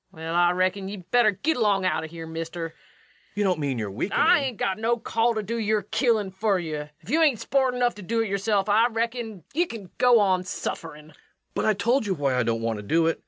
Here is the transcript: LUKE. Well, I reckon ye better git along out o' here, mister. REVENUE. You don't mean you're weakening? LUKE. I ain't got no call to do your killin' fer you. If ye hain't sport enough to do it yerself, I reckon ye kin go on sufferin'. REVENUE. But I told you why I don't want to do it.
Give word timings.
LUKE. 0.11 0.17
Well, 0.17 0.33
I 0.35 0.49
reckon 0.51 0.87
ye 0.89 0.97
better 0.97 1.29
git 1.29 1.57
along 1.57 1.85
out 1.85 2.03
o' 2.03 2.07
here, 2.07 2.25
mister. 2.25 2.63
REVENUE. 2.69 2.75
You 3.35 3.43
don't 3.43 3.59
mean 3.59 3.77
you're 3.77 3.91
weakening? 3.91 4.19
LUKE. 4.19 4.29
I 4.31 4.39
ain't 4.39 4.57
got 4.57 4.79
no 4.79 4.97
call 4.97 5.35
to 5.35 5.43
do 5.43 5.59
your 5.59 5.83
killin' 5.83 6.31
fer 6.31 6.57
you. 6.57 6.89
If 7.01 7.11
ye 7.11 7.17
hain't 7.17 7.39
sport 7.39 7.75
enough 7.75 7.93
to 7.93 8.01
do 8.01 8.19
it 8.21 8.27
yerself, 8.27 8.67
I 8.67 8.87
reckon 8.87 9.43
ye 9.53 9.67
kin 9.67 9.91
go 9.99 10.19
on 10.19 10.43
sufferin'. 10.43 11.09
REVENUE. 11.09 11.13
But 11.53 11.65
I 11.65 11.73
told 11.75 12.07
you 12.07 12.15
why 12.15 12.35
I 12.35 12.41
don't 12.41 12.61
want 12.63 12.77
to 12.79 12.83
do 12.83 13.05
it. 13.05 13.19